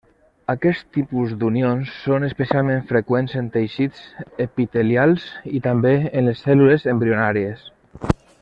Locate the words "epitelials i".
4.49-5.65